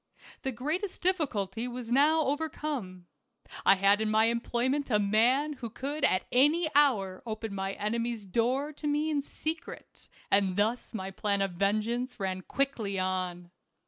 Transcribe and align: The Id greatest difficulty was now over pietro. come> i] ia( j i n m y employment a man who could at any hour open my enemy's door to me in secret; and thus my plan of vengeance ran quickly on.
The 0.41 0.49
Id 0.49 0.55
greatest 0.55 1.03
difficulty 1.03 1.67
was 1.67 1.91
now 1.91 2.21
over 2.23 2.49
pietro. 2.49 2.59
come> 2.61 3.05
i] 3.67 3.73
ia( 3.77 3.97
j 3.97 4.01
i 4.01 4.01
n 4.01 4.07
m 4.09 4.11
y 4.13 4.25
employment 4.33 4.89
a 4.89 4.97
man 4.97 5.53
who 5.61 5.69
could 5.69 6.03
at 6.03 6.25
any 6.31 6.67
hour 6.73 7.21
open 7.27 7.53
my 7.53 7.73
enemy's 7.73 8.25
door 8.25 8.73
to 8.73 8.87
me 8.87 9.11
in 9.11 9.21
secret; 9.21 10.09
and 10.31 10.57
thus 10.57 10.95
my 10.95 11.11
plan 11.11 11.43
of 11.43 11.51
vengeance 11.51 12.19
ran 12.19 12.41
quickly 12.41 12.97
on. 12.97 13.51